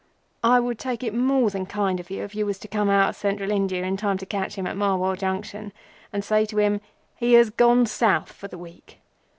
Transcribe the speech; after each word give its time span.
I 0.43 0.59
would 0.59 0.79
take 0.79 1.03
it 1.03 1.13
more 1.13 1.51
than 1.51 1.67
kind 1.67 1.99
of 1.99 2.09
you 2.09 2.23
if 2.23 2.33
you 2.33 2.47
was 2.47 2.57
to 2.61 2.67
come 2.67 2.89
out 2.89 3.09
of 3.09 3.15
Central 3.15 3.51
India 3.51 3.83
in 3.83 3.97
time 3.97 4.17
to 4.17 4.25
catch 4.25 4.55
him 4.55 4.65
at 4.65 4.75
Marwar 4.75 5.15
Junction, 5.15 5.71
and 6.11 6.23
say 6.23 6.43
to 6.47 6.57
him:—'He 6.57 7.33
has 7.33 7.51
gone 7.51 7.85
South 7.85 8.31
for 8.31 8.47
the 8.47 8.57
week. 8.57 8.99